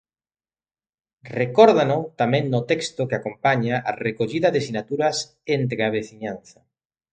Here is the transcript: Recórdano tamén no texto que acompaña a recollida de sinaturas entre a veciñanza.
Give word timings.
Recórdano 1.39 1.97
tamén 2.21 2.43
no 2.53 2.61
texto 2.71 3.01
que 3.09 3.17
acompaña 3.17 3.75
a 3.89 3.91
recollida 4.05 4.47
de 4.51 4.61
sinaturas 4.67 5.15
entre 5.57 5.79
a 5.87 5.93
veciñanza. 5.97 6.59